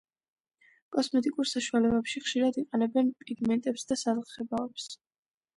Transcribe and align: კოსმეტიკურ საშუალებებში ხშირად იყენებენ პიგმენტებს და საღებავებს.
კოსმეტიკურ 0.95 1.49
საშუალებებში 1.51 2.23
ხშირად 2.25 2.59
იყენებენ 2.63 3.13
პიგმენტებს 3.23 3.89
და 3.93 4.01
საღებავებს. 4.07 4.91